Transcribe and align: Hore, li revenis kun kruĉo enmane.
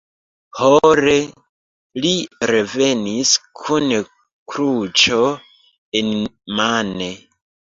Hore, 0.59 1.11
li 2.05 2.13
revenis 2.51 3.35
kun 3.61 3.93
kruĉo 4.55 5.21
enmane. 6.03 7.13